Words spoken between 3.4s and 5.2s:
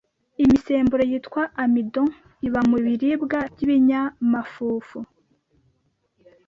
by’ibinyamafufu